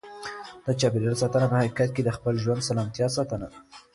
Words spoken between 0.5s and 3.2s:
د چاپیریال ساتنه په حقیقت کې د خپل ژوند د سلامتیا